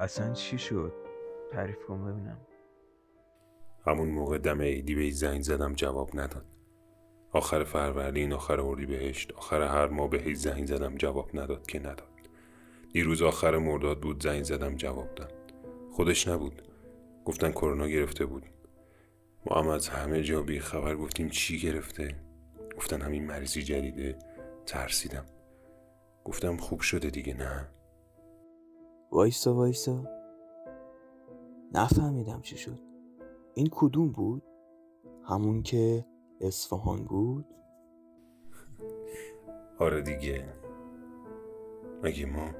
اصلا 0.00 0.32
چی 0.32 0.58
شد؟ 0.58 0.92
تعریف 1.52 1.84
کن 1.88 2.04
ببینم. 2.04 2.38
همون 3.86 4.08
موقع 4.08 4.38
دم 4.38 4.62
عیدی 4.62 4.94
به 4.94 5.10
زنگ 5.10 5.42
زدم 5.42 5.72
جواب 5.72 6.10
نداد. 6.14 6.44
آخر 7.32 7.64
فروردین 7.64 8.32
آخر 8.32 8.74
بهشت 8.74 9.32
آخر 9.32 9.62
هر 9.62 9.86
ماه 9.86 10.10
به 10.10 10.34
زنگ 10.34 10.66
زدم 10.66 10.96
جواب 10.96 11.30
نداد 11.34 11.66
که 11.66 11.78
نداد. 11.78 12.08
دیروز 12.92 13.22
آخر 13.22 13.58
مرداد 13.58 14.00
بود 14.00 14.22
زنگ 14.22 14.42
زدم 14.42 14.76
جواب 14.76 15.14
داد. 15.14 15.34
خودش 15.92 16.28
نبود. 16.28 16.62
گفتن 17.24 17.50
کرونا 17.50 17.88
گرفته 17.88 18.26
بود. 18.26 18.46
ما 19.46 19.60
هم 19.62 19.68
از 19.68 19.88
همه 19.88 20.22
جا 20.22 20.42
بی 20.42 20.60
خبر 20.60 20.96
گفتیم 20.96 21.28
چی 21.28 21.58
گرفته؟ 21.58 22.14
گفتن 22.76 23.02
همین 23.02 23.26
مریضی 23.26 23.62
جدیده. 23.62 24.18
ترسیدم. 24.66 25.24
گفتم 26.24 26.56
خوب 26.56 26.80
شده 26.80 27.10
دیگه 27.10 27.34
نه؟ 27.34 27.68
وایسا 29.12 29.54
وایسا 29.54 30.04
نفهمیدم 31.72 32.40
چی 32.40 32.56
شد. 32.56 32.78
این 33.54 33.68
کدوم 33.70 34.12
بود؟ 34.12 34.42
همون 35.24 35.62
که 35.62 36.06
اصفهان 36.40 37.04
بود؟ 37.04 37.44
آره 39.78 40.02
دیگه. 40.02 40.54
مگه 42.02 42.26
ما 42.26 42.50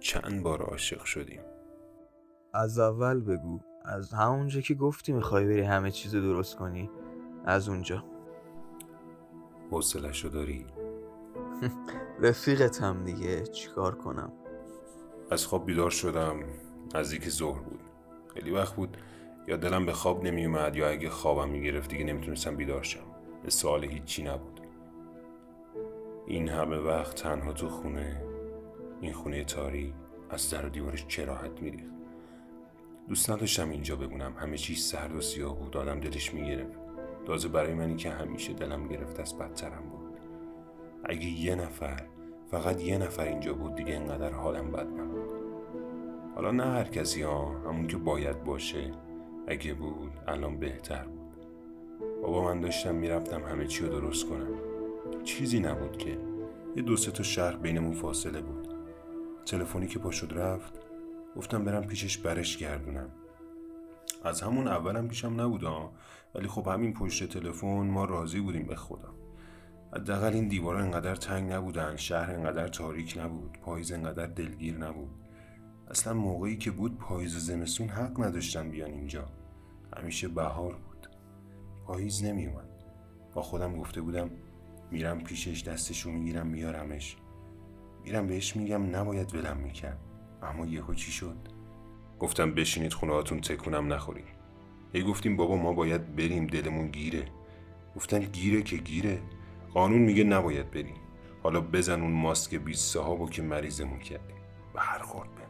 چند 0.00 0.42
بار 0.42 0.62
عاشق 0.62 1.04
شدیم؟ 1.04 1.40
از 2.54 2.78
اول 2.78 3.20
بگو. 3.20 3.60
از 3.84 4.12
همونجا 4.12 4.60
که 4.60 4.74
گفتی 4.74 5.12
می‌خوای 5.12 5.44
بری 5.44 5.60
همه 5.60 5.90
چیز 5.90 6.14
درست 6.14 6.56
کنی. 6.56 6.90
از 7.44 7.68
اونجا. 7.68 8.04
حوصلش 9.70 10.24
داری؟ 10.24 10.66
رفیقتم 12.22 13.04
دیگه. 13.04 13.42
چیکار 13.42 13.94
کنم؟ 13.94 14.32
از 15.30 15.46
خواب 15.46 15.66
بیدار 15.66 15.90
شدم. 15.90 16.40
نزدیک 16.94 17.28
ظهر 17.28 17.60
بود. 17.60 17.80
خیلی 18.34 18.50
وقت 18.50 18.74
بود. 18.74 18.96
یا 19.48 19.56
دلم 19.56 19.86
به 19.86 19.92
خواب 19.92 20.24
نمیومد 20.24 20.76
یا 20.76 20.88
اگه 20.88 21.10
خوابم 21.10 21.48
می‌گرفت 21.48 21.90
دیگه 21.90 22.04
نمی‌تونستم 22.04 22.56
بیدار 22.56 22.82
شم. 22.82 23.06
به 23.42 23.50
سوال 23.50 23.84
هیچی 23.84 24.22
نبود. 24.22 24.60
این 26.26 26.48
همه 26.48 26.76
وقت 26.76 27.22
تنها 27.22 27.52
تو 27.52 27.68
خونه. 27.68 28.22
این 29.00 29.12
خونه 29.12 29.44
تاریک 29.44 29.94
از 30.30 30.50
در 30.50 30.66
و 30.66 30.68
دیوارش 30.68 31.06
چراحت 31.06 31.62
میریخت. 31.62 31.96
دوست 33.08 33.30
نداشتم 33.30 33.70
اینجا 33.70 33.96
بمونم. 33.96 34.34
همه 34.36 34.56
چیز 34.58 34.84
سرد 34.84 35.14
و 35.14 35.20
سیاه 35.20 35.58
بود. 35.58 35.76
آدم 35.76 36.00
دلش 36.00 36.34
می‌گرفت. 36.34 36.78
تازه 37.26 37.48
برای 37.48 37.74
منی 37.74 37.96
که 37.96 38.10
همیشه 38.10 38.52
دلم 38.52 38.88
گرفت 38.88 39.20
از 39.20 39.38
بدترم 39.38 39.82
بود. 39.90 40.18
اگه 41.04 41.26
یه 41.26 41.54
نفر 41.54 42.02
فقط 42.50 42.80
یه 42.82 42.98
نفر 42.98 43.24
اینجا 43.24 43.54
بود 43.54 43.74
دیگه 43.74 43.94
انقدر 43.94 44.32
حالم 44.32 44.72
بد 44.72 44.86
نبود. 44.86 45.28
حالا 46.34 46.50
نه 46.50 46.64
هر 46.64 46.84
کسی 46.84 47.22
ها 47.22 47.48
همون 47.48 47.86
که 47.86 47.96
باید 47.96 48.44
باشه. 48.44 48.92
اگه 49.46 49.74
بود 49.74 50.12
الان 50.26 50.58
بهتر 50.58 51.04
بود. 51.04 51.46
بابا 52.22 52.44
من 52.44 52.60
داشتم 52.60 52.94
می‌رفتم 52.94 53.42
همه 53.42 53.66
چی 53.66 53.84
رو 53.84 54.00
درست 54.00 54.28
کنم. 54.28 54.54
چیزی 55.24 55.60
نبود 55.60 55.98
که. 55.98 56.18
یه 56.76 56.82
دو 56.82 56.96
سه 56.96 57.10
تا 57.10 57.22
شهر 57.22 57.56
بینمون 57.56 57.92
فاصله 57.92 58.40
بود. 58.40 58.68
تلفنی 59.46 59.86
که 59.86 59.98
پاشد 59.98 60.38
رفت 60.38 60.80
گفتم 61.36 61.64
برم 61.64 61.86
پیشش 61.86 62.18
برش 62.18 62.56
گردونم. 62.56 63.10
از 64.24 64.40
همون 64.40 64.68
اولم 64.68 65.08
پیشم 65.08 65.40
نبود 65.40 65.64
ولی 66.34 66.48
خب 66.48 66.68
همین 66.68 66.94
پشت 66.94 67.28
تلفن 67.28 67.86
ما 67.86 68.04
راضی 68.04 68.40
بودیم 68.40 68.66
به 68.66 68.74
خدا. 68.74 69.25
حداقل 69.94 70.32
این 70.32 70.48
دیوارا 70.48 70.80
انقدر 70.80 71.16
تنگ 71.16 71.52
نبودن 71.52 71.96
شهر 71.96 72.34
انقدر 72.34 72.68
تاریک 72.68 73.18
نبود. 73.18 73.58
پاییز 73.62 73.92
انقدر 73.92 74.26
دلگیر 74.26 74.78
نبود. 74.78 75.10
اصلا 75.90 76.14
موقعی 76.14 76.56
که 76.56 76.70
بود 76.70 76.98
پاییز 76.98 77.36
و 77.36 77.38
زمستون 77.38 77.88
حق 77.88 78.24
نداشتن 78.24 78.70
بیان 78.70 78.90
اینجا. 78.90 79.28
همیشه 79.96 80.28
بهار 80.28 80.72
بود. 80.72 81.08
پاییز 81.84 82.24
نمیومد 82.24 82.68
با 83.34 83.42
خودم 83.42 83.76
گفته 83.76 84.00
بودم 84.00 84.30
میرم 84.90 85.20
پیشش 85.20 85.62
دستشو 85.62 86.10
می‌گیرم 86.10 86.46
میارمش 86.46 87.16
میرم 88.04 88.26
بهش 88.26 88.56
میگم 88.56 88.96
نباید 88.96 89.34
ولم 89.34 89.56
می‌کرد. 89.56 89.98
اما 90.42 90.66
یهو 90.66 90.94
چی 90.94 91.12
شد؟ 91.12 91.36
گفتم 92.18 92.54
بشینید 92.54 92.92
خونه 92.92 93.12
هاتون 93.12 93.40
تکونم 93.40 93.92
نخورید 93.92 94.24
هی 94.92 95.02
گفتیم 95.02 95.36
بابا 95.36 95.56
ما 95.56 95.72
باید 95.72 96.16
بریم 96.16 96.46
دلمون 96.46 96.88
گیره. 96.88 97.24
گفتن 97.96 98.18
گیره 98.18 98.62
که 98.62 98.76
گیره؟ 98.76 99.20
قانون 99.76 99.98
میگه 99.98 100.24
نباید 100.24 100.70
بریم 100.70 100.96
حالا 101.42 101.60
بزن 101.60 102.00
اون 102.00 102.12
ماسک 102.12 102.54
بیست 102.54 102.94
صحابو 102.94 103.28
که 103.28 103.42
مریضمون 103.42 103.98
کردیم. 103.98 104.36
به 104.74 104.80
هر 104.80 104.98
خورد 104.98 105.34
بهم. 105.34 105.48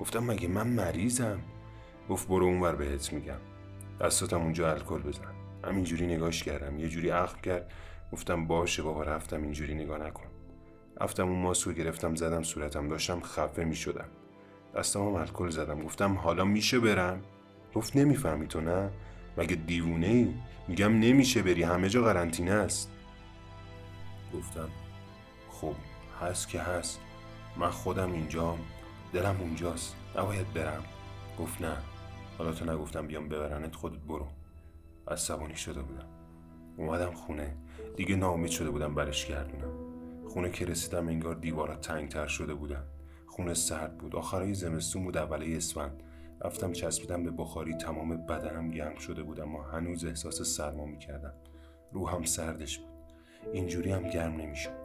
گفتم 0.00 0.24
مگه 0.24 0.48
من 0.48 0.66
مریضم؟ 0.66 1.38
گفت 2.08 2.28
برو 2.28 2.46
اونور 2.46 2.74
بهت 2.74 3.12
میگم. 3.12 3.38
دستاتم 4.00 4.40
اونجا 4.40 4.70
الکل 4.70 4.98
بزن. 4.98 5.34
همینجوری 5.64 6.06
نگاش 6.06 6.42
کردم. 6.42 6.78
یه 6.78 6.88
جوری 6.88 7.08
عقل 7.08 7.40
کرد. 7.40 7.72
گفتم 8.12 8.46
باشه 8.46 8.82
بابا 8.82 9.02
رفتم 9.02 9.42
اینجوری 9.42 9.74
نگاه 9.74 9.98
نکن. 9.98 10.26
رفتم 11.00 11.28
اون 11.28 11.42
ماسکو 11.42 11.72
گرفتم 11.72 12.14
زدم 12.14 12.42
صورتم 12.42 12.88
داشتم 12.88 13.20
خفه 13.20 13.64
می‌شدم. 13.64 14.08
دستم 14.76 15.00
الکل 15.00 15.50
زدم. 15.50 15.80
گفتم 15.80 16.14
حالا 16.14 16.44
میشه 16.44 16.80
برم؟ 16.80 17.20
گفت 17.74 17.96
نمی‌فهمی 17.96 18.46
تو 18.46 18.60
نه؟ 18.60 18.90
مگه 19.36 19.56
دیوونه 19.56 20.06
ای 20.06 20.34
میگم 20.68 20.92
نمیشه 20.98 21.42
بری. 21.42 21.62
همه 21.62 21.88
جا 21.88 22.02
قرنطینه 22.02 22.52
است. 22.52 22.92
گفتم 24.34 24.68
خب 25.50 25.74
هست 26.20 26.48
که 26.48 26.60
هست. 26.60 27.00
من 27.56 27.70
خودم 27.70 28.12
اینجام 28.12 28.58
دلم 29.12 29.36
اونجاست. 29.40 29.96
نباید 30.16 30.52
برم. 30.52 30.84
گفت 31.38 31.62
نه. 31.62 31.76
حالا 32.38 32.52
تو 32.52 32.72
نگفتم 32.72 33.06
بیام 33.06 33.28
ببرنت 33.28 33.74
خودت 33.74 33.98
برو. 33.98 34.26
عصبانی 35.08 35.56
شده 35.56 35.82
بودم. 35.82 36.06
اومدم 36.76 37.12
خونه. 37.12 37.56
دیگه 37.96 38.16
ناامید 38.16 38.50
شده 38.50 38.70
بودم 38.70 38.94
برش 38.94 39.26
گردونم. 39.26 39.72
خونه 40.28 40.50
که 40.50 40.64
رسیدم 40.66 41.08
انگار 41.08 41.34
دیوارا 41.34 41.76
تنگتر 41.76 42.26
شده 42.26 42.54
بودن. 42.54 42.84
خونه 43.26 43.54
سرد 43.54 43.98
بود. 43.98 44.16
آخرای 44.16 44.54
زمستون 44.54 45.04
بود 45.04 45.16
اوله 45.16 45.56
اسفند. 45.56 46.02
رفتم 46.44 46.72
چسبیدم 46.72 47.22
به 47.22 47.30
بخاری. 47.30 47.74
تمام 47.74 48.26
بدنم 48.26 48.70
گرم 48.70 48.96
شده 48.96 49.22
بودم 49.22 49.54
و 49.54 49.62
هنوز 49.62 50.04
احساس 50.04 50.42
سرما 50.42 50.86
می‌کردم. 50.86 51.34
روحم 51.92 52.24
سردش 52.24 52.78
بود. 52.78 52.87
اینجوری 53.52 53.92
هم 53.92 54.02
گرم 54.02 54.32
نمی‌شد. 54.32 54.78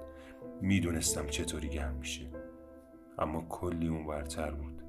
می‌دونستم 0.61 1.27
چطوری 1.27 1.69
گرم 1.69 1.95
میشه. 1.95 2.25
اما 3.17 3.45
کلی 3.49 3.87
اون 3.87 4.05
ورتر 4.05 4.51
بود. 4.51 4.81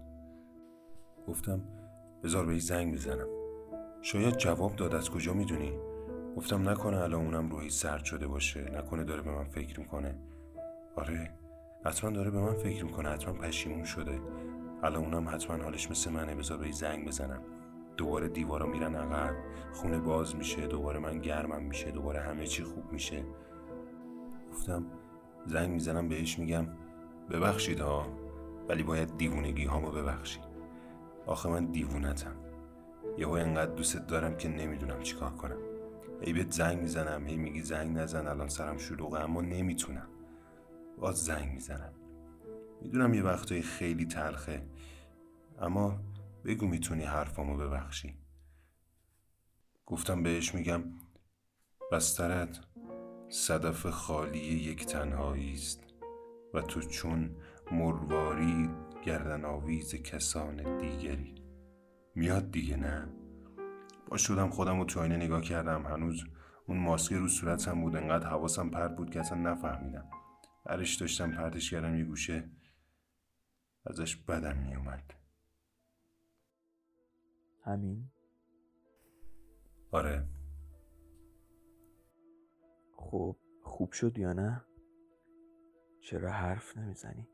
گفتم 1.28 1.60
بذار 2.24 2.46
به 2.46 2.58
زنگ 2.58 2.94
بزنم. 2.94 3.26
شاید 4.02 4.36
جواب 4.36 4.76
داد 4.76 4.94
از 4.94 5.10
کجا 5.10 5.34
می‌دونی؟ 5.34 5.72
گفتم 6.36 6.68
نکنه 6.68 6.96
الان 6.96 7.24
اونم 7.24 7.50
روحی 7.50 7.70
سرد 7.70 8.04
شده 8.04 8.26
باشه. 8.26 8.70
نکنه 8.78 9.04
داره 9.04 9.22
به 9.22 9.30
من 9.30 9.44
فکر 9.44 9.80
می‌کنه. 9.80 10.18
آره 10.96 11.30
حتما 11.84 12.10
داره 12.10 12.30
به 12.30 12.40
من 12.40 12.54
فکر 12.54 12.84
می‌کنه. 12.84 13.08
حتما 13.08 13.34
پشیمون 13.34 13.84
شده. 13.84 14.20
الان 14.82 15.04
اونم 15.04 15.28
حتما 15.28 15.56
حالش 15.56 15.90
مثل 15.90 16.10
منه. 16.10 16.34
بذار 16.34 16.58
به 16.58 16.72
زنگ 16.72 17.08
بزنم. 17.08 17.42
دوباره 17.96 18.28
دیوارا 18.28 18.66
میرن 18.66 18.94
عقب. 18.94 19.34
خونه 19.72 19.98
باز 19.98 20.36
میشه. 20.36 20.66
دوباره 20.66 20.98
من 20.98 21.18
گرمم 21.18 21.62
میشه. 21.62 21.90
دوباره 21.90 22.20
همه 22.20 22.46
چی 22.46 22.62
خوب 22.62 22.92
میشه. 22.92 23.24
گفتم. 24.54 24.84
زنگ 25.46 25.70
می‌زنم 25.70 26.08
بهش 26.08 26.38
میگم 26.38 26.66
ببخشید 27.30 27.80
ها 27.80 28.06
ولی 28.68 28.82
باید 28.82 29.16
دیوونگی 29.16 29.64
هامو 29.64 29.90
ببخشی. 29.90 30.40
آخه 31.26 31.48
من 31.48 31.64
دیوونتم. 31.64 32.36
یهو 33.18 33.30
انقدر 33.30 33.74
دوست 33.74 33.96
دارم 33.96 34.36
که 34.36 34.48
نمی‌دونم 34.48 35.02
چیکار 35.02 35.30
کنم. 35.30 35.56
ای 36.20 36.32
بهت 36.32 36.52
زنگ 36.52 36.78
می‌زنم 36.78 37.26
هی 37.26 37.36
میگی 37.36 37.62
زنگ 37.62 37.98
نزن 37.98 38.26
الان 38.26 38.48
سرم 38.48 38.78
شلوغه 38.78 39.20
اما 39.20 39.40
نمی‌تونم. 39.40 40.08
باز 40.98 41.16
زنگ 41.16 41.52
می‌زنم. 41.52 41.92
می‌دونم 42.82 43.14
یه 43.14 43.22
وقتایی 43.22 43.62
خیلی 43.62 44.06
تلخه 44.06 44.66
اما 45.58 46.00
بگو 46.44 46.66
می‌تونی 46.66 47.04
حرفامو 47.04 47.56
ببخشی. 47.56 48.14
گفتم 49.86 50.22
بهش 50.22 50.54
میگم 50.54 50.82
بسترت. 51.92 52.60
صدف 53.28 53.86
خالی 53.86 54.38
یک 54.38 54.86
تنهایی 54.86 55.52
است 55.52 55.84
و 56.54 56.60
تو 56.60 56.80
چون 56.80 57.36
مرواری 57.72 58.70
گردن 59.04 59.44
آویز 59.44 59.94
کسان 59.94 60.78
دیگری. 60.78 61.34
میاد 62.14 62.50
دیگه 62.50 62.76
نه. 62.76 63.08
با 64.08 64.16
شدم 64.16 64.50
خودم 64.50 64.78
رو 64.78 64.84
تو 64.84 65.00
آینه 65.00 65.16
نگاه 65.16 65.42
کردم. 65.42 65.86
هنوز 65.86 66.24
اون 66.66 66.78
ماسک 66.78 67.12
رو 67.12 67.28
صورتم 67.28 67.80
بود. 67.80 67.96
انقدر 67.96 68.26
حواسم 68.26 68.70
پرت 68.70 68.96
بود 68.96 69.10
که 69.10 69.20
اصلا 69.20 69.38
نفهمیدم. 69.38 70.10
برش 70.64 70.94
داشتم 70.96 71.30
پرتش 71.30 71.70
کردم 71.70 71.98
یه 71.98 72.04
گوشه 72.04 72.50
ازش 73.86 74.16
بدم 74.16 74.56
میومد. 74.58 75.14
همین؟ 77.64 78.10
آره. 79.90 80.28
خب 83.10 83.36
خوب 83.62 83.92
شد 83.92 84.18
یا 84.18 84.32
نه؟ 84.32 84.64
چرا 86.00 86.30
حرف 86.30 86.76
نمی‌زنی؟ 86.76 87.28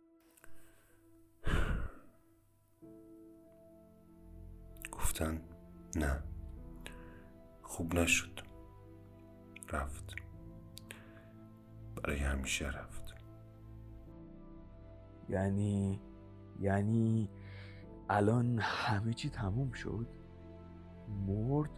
گفتن 4.92 5.42
نه. 5.96 6.22
خوب 7.62 7.94
نشد. 7.94 8.40
رفت. 9.72 10.14
برای 11.96 12.18
همیشه 12.18 12.70
رفت. 12.70 13.14
یعنی 15.28 16.00
یعنی 16.60 17.30
الان 18.08 18.58
همه 18.58 19.14
چی 19.14 19.30
تموم 19.30 19.72
شد؟ 19.72 20.06
مرد؟ 21.26 21.70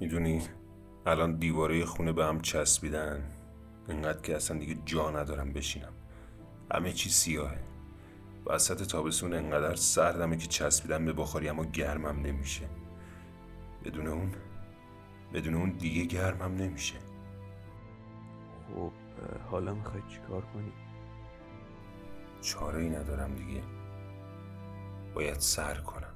می‌دونی 0.00 0.42
الان 1.06 1.36
دیواره 1.36 1.84
خونه 1.84 2.12
به 2.12 2.24
هم 2.24 2.40
چسبیدن. 2.40 3.22
اینقدر 3.88 4.20
که 4.20 4.36
اصلا 4.36 4.58
دیگه 4.58 4.76
جا 4.84 5.10
ندارم 5.10 5.52
بشینم. 5.52 5.92
همه 6.74 6.92
چی 6.92 7.10
سیاهه. 7.10 7.58
وسط 8.46 8.82
تابستون 8.82 9.34
انقدر 9.34 9.74
سردمه 9.74 10.36
که 10.36 10.46
چسبیدن 10.46 11.04
به 11.04 11.12
بخاری 11.12 11.48
اما 11.48 11.64
گرمم 11.64 12.20
نمیشه. 12.20 12.68
بدون 13.84 14.06
اون 14.06 14.32
بدون 15.34 15.54
اون 15.54 15.70
دیگه 15.70 16.04
گرمم 16.04 16.56
نمیشه. 16.56 16.98
خب 18.68 18.92
حالا 19.50 19.74
می‌خوای 19.74 20.02
چیکار 20.08 20.42
کنی؟ 20.42 20.72
چاره 22.40 22.78
ای 22.78 22.88
ندارم 22.88 23.34
دیگه. 23.34 23.62
باید 25.14 25.38
سر 25.38 25.74
کنم. 25.74 26.14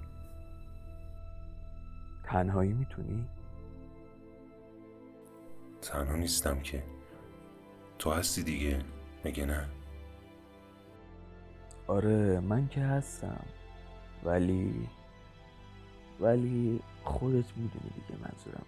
تنهایی 2.24 2.72
می‌تونی؟ 2.72 3.28
تنها 5.86 6.16
نیستم 6.16 6.60
که. 6.60 6.84
تو 7.98 8.10
هستی 8.10 8.42
دیگه؟ 8.42 8.84
مگه 9.24 9.46
نه؟ 9.46 9.68
آره 11.86 12.40
من 12.40 12.68
که 12.68 12.80
هستم. 12.80 13.46
ولی 14.24 14.88
ولی 16.20 16.80
خودت 17.04 17.56
می‌دونی 17.56 17.90
دیگه 17.94 18.20
منظورم. 18.20 18.66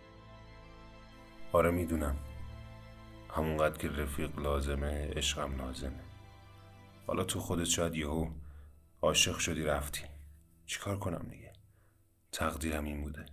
آره 1.53 1.70
می‌دونم. 1.70 2.17
همونقدر 3.31 3.79
که 3.79 3.88
رفیق 3.88 4.38
لازمه 4.38 5.11
عشقم 5.17 5.56
لازمه. 5.56 6.05
حالا 7.06 7.25
تو 7.25 7.41
خودت 7.41 7.65
شاید 7.65 7.94
یهو 7.94 8.31
عاشق 9.03 9.38
شدی 9.38 9.62
رفتی. 9.62 10.03
چیکار 10.67 10.99
کنم 10.99 11.26
دیگه؟ 11.31 11.53
تقدیرم 12.32 12.85
این 12.85 13.03
بوده. 13.03 13.26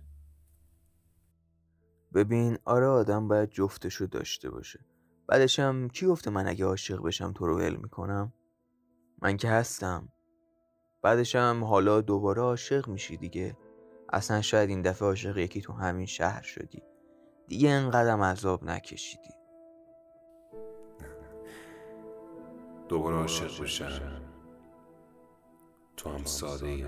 ببین 2.16 2.58
آره 2.64 2.86
آدم 2.86 3.28
باید 3.28 3.50
جفتشو 3.50 4.06
داشته 4.06 4.50
باشه. 4.50 4.80
بعدشم 5.26 5.88
کی 5.88 6.06
گفته 6.06 6.30
من 6.30 6.46
اگه 6.48 6.64
عاشق 6.64 7.02
بشم 7.02 7.32
تو 7.32 7.46
رو 7.46 7.58
ول 7.58 7.76
می‌کنم؟ 7.76 8.32
من 9.22 9.36
که 9.36 9.48
هستم. 9.48 10.08
بعدشم 11.02 11.64
حالا 11.64 12.00
دوباره 12.00 12.42
عاشق 12.42 12.88
میشی 12.88 13.16
دیگه. 13.16 13.56
اصلا 14.12 14.42
شاید 14.42 14.68
این 14.68 14.82
دفعه 14.82 15.08
عاشق 15.08 15.38
یکی 15.38 15.60
تو 15.60 15.72
همین 15.72 16.06
شهر 16.06 16.42
شدی. 16.42 16.82
دیگه 17.46 17.70
انقدرم 17.70 18.22
عذاب 18.22 18.64
نکشیدی. 18.64 19.34
دوباره 22.88 23.16
عاشق 23.16 23.62
بشم. 23.62 24.22
تو 25.96 26.10
هم 26.10 26.24
ساده 26.24 26.66
ای 26.66 26.84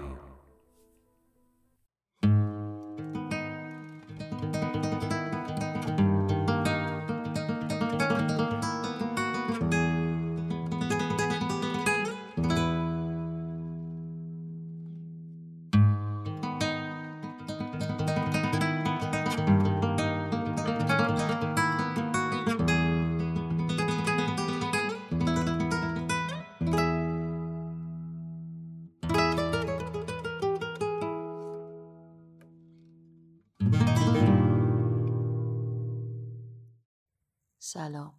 سلام. 37.72 38.14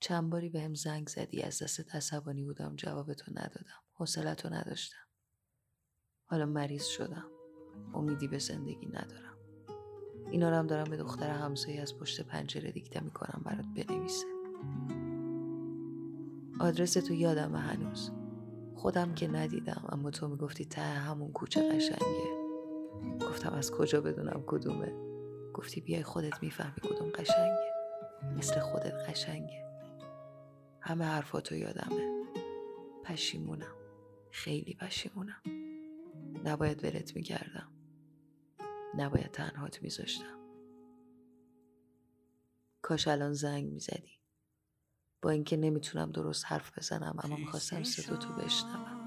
چند 0.00 0.30
باری 0.30 0.48
به 0.48 0.60
هم 0.60 0.74
زنگ 0.74 1.08
زدی 1.08 1.42
از 1.42 1.62
دست 1.62 1.94
عصبانی 1.94 2.44
بودم 2.44 2.76
جوابتو 2.76 3.32
ندادم 3.32 3.82
حوصلتو 3.92 4.48
نداشتم. 4.48 5.06
حالا 6.24 6.46
مریض 6.46 6.84
شدم 6.86 7.30
امیدی 7.94 8.28
به 8.28 8.38
زندگی 8.38 8.86
ندارم. 8.86 9.38
اینا 10.30 10.50
رو 10.50 10.56
هم 10.56 10.66
دارم 10.66 10.90
به 10.90 10.96
دختر 10.96 11.30
همسایه 11.30 11.82
از 11.82 11.98
پشت 11.98 12.20
پنجره 12.20 12.72
دیکته 12.72 13.00
می‌کنم 13.00 13.42
برات 13.44 13.66
بنویسه. 13.66 14.26
آدرس 16.60 16.92
تو 16.92 17.14
یادم 17.14 17.56
هنوز. 17.56 18.10
خودم 18.76 19.14
که 19.14 19.28
ندیدم 19.28 19.84
اما 19.88 20.10
تو 20.10 20.28
می‌گفتی 20.28 20.64
ته 20.64 20.82
همون 20.82 21.32
کوچه 21.32 21.68
قشنگه. 21.68 22.38
گفتم 23.20 23.52
از 23.52 23.70
کجا 23.70 24.00
بدونم 24.00 24.42
کدومه. 24.46 24.92
گفتی 25.54 25.80
بیای 25.80 26.02
خودت 26.02 26.42
می‌فهمی 26.42 26.80
کدوم 26.80 27.08
قشنگه. 27.08 27.67
مثل 28.22 28.60
خودت 28.60 28.94
قشنگه. 29.08 29.64
همه 30.80 31.04
حرفاتو 31.04 31.54
یادمه. 31.54 32.24
پشیمونم. 33.04 33.74
خیلی 34.30 34.74
پشیمونم. 34.74 35.42
نباید 36.44 36.84
ولت 36.84 37.16
می‌کردم. 37.16 37.72
نباید 38.96 39.30
تنهات 39.30 39.82
میذاشتم. 39.82 40.38
کاش 42.82 43.08
الان 43.08 43.32
زنگ 43.32 43.72
می‌زدی. 43.72 44.20
با 45.22 45.30
اینکه 45.30 45.56
نمی‌تونم 45.56 46.10
درست 46.10 46.44
حرف 46.46 46.78
بزنم 46.78 47.16
اما 47.24 47.36
می‌خواستم 47.36 47.82
صدا 47.82 48.16
تو 48.16 48.32
بشنوم. 48.32 48.98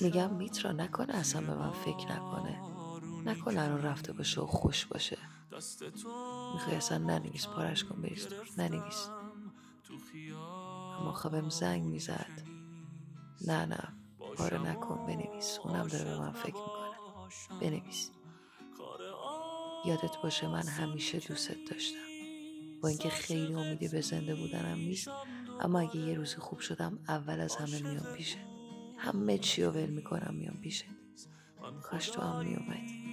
میگم 0.00 0.34
میترا 0.34 0.72
نکنه 0.72 1.16
اصلا 1.16 1.40
به 1.46 1.54
من 1.54 1.70
فکر 1.70 2.12
نکنه. 2.12 2.60
نکنه 3.24 3.60
الان 3.60 3.82
رفته 3.82 4.12
باشه 4.12 4.40
و 4.40 4.46
خوش 4.46 4.86
باشه. 4.86 5.18
می‌خوای 6.52 6.76
اصلا 6.76 6.98
ننویس 6.98 7.46
پارش 7.46 7.84
کن 7.84 8.02
بریز 8.02 8.28
ننویس. 8.58 9.08
اما 11.00 11.12
خوابم 11.12 11.48
زنگ 11.48 11.82
می‌زد. 11.82 12.42
نه 13.46 13.66
نه 13.66 13.88
پاره 14.36 14.58
نکن 14.58 15.06
بنویس. 15.06 15.58
اونم 15.64 15.86
داره 15.86 16.04
به 16.04 16.18
من 16.18 16.32
فکر 16.32 16.54
می‌کنه. 16.54 16.96
بنویس. 17.60 18.10
یادت 19.86 20.16
باشه 20.22 20.48
من 20.48 20.66
همیشه 20.66 21.18
دوستت 21.18 21.56
داشتم. 21.70 21.96
با 22.82 22.88
اینکه 22.88 23.08
خیلی 23.08 23.54
امیدی 23.54 23.88
به 23.88 24.00
زنده 24.00 24.34
بودنم 24.34 24.78
نیست 24.78 25.08
اما 25.60 25.80
اگه 25.80 25.96
یه 25.96 26.14
روزی 26.14 26.36
خوب 26.36 26.58
شدم 26.58 26.98
اول 27.08 27.40
از 27.40 27.56
همه 27.56 27.82
میام 27.82 28.14
پیشت 28.16 28.38
همه 28.98 29.38
چی 29.38 29.64
رو 29.64 29.70
ول 29.70 29.90
می‌کنم 29.90 30.34
میام 30.34 30.56
پیشت 30.56 30.84
کاش 31.82 32.08
تو 32.08 32.22
هم 32.22 32.44
میومدی 32.44 33.06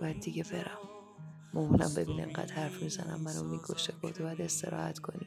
باید 0.00 0.20
دیگه 0.20 0.44
برم. 0.44 0.75
مامانم 1.56 1.94
ببین 1.96 2.20
انقدر 2.20 2.54
حرف 2.54 2.82
می‌زنم 2.82 3.20
منو 3.20 3.44
میگوشه 3.44 3.92
گفت 4.02 4.22
باید 4.22 4.40
استراحت 4.40 4.98
کنی. 4.98 5.26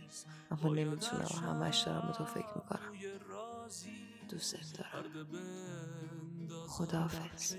اما 0.51 0.73
نمی‌تونم 0.73 1.27
همش 1.45 1.77
دارم 1.77 2.07
به 2.07 2.13
تو 2.13 2.25
فکر 2.25 2.51
می‌کنم. 2.55 2.79
دوست 4.29 4.55
دارم. 4.77 5.05
خداحافظ. 6.67 7.55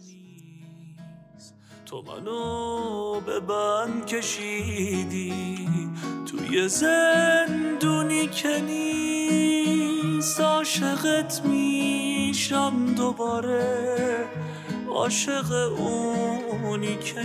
تو 1.87 2.03
منو 2.03 3.21
به 3.21 3.41
بند 3.41 4.07
کشیدی. 4.07 5.69
توی 6.27 6.69
زندونی 6.69 8.29
که 8.29 8.61
نیست 8.61 10.41
عاشقت 10.41 11.47
میشم 11.47 12.95
دوباره. 12.95 14.29
عاشق 14.89 15.53
اونی 15.53 16.97
که 16.97 17.23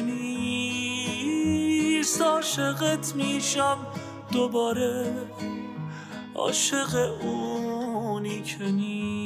نیست 2.06 2.22
عاشقت 2.22 3.16
میشم 3.16 3.78
دوباره. 4.32 5.14
عاشق 6.36 7.22
اونی 7.22 8.42
که 8.42 8.64
نیست. 8.64 9.25